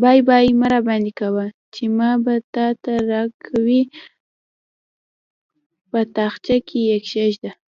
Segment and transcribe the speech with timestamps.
[0.00, 2.10] بابايي مه راباندې کوه؛ چې ما
[2.54, 3.82] ته يې راکوې-
[5.90, 7.50] په تاخچه کې يې کېږده.